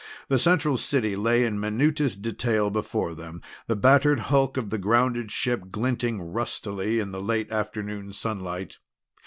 The 0.29 0.39
central 0.39 0.77
city 0.77 1.15
lay 1.15 1.45
in 1.45 1.59
minutest 1.59 2.23
detail 2.23 2.71
before 2.71 3.13
them, 3.13 3.39
the 3.67 3.75
battered 3.75 4.19
hulk 4.31 4.57
of 4.57 4.71
the 4.71 4.79
grounded 4.79 5.29
ship 5.29 5.65
glinting 5.71 6.19
rustily 6.21 6.99
in 6.99 7.11
the 7.11 7.21
late 7.21 7.51
afternoon 7.51 8.11
sunlight. 8.11 8.79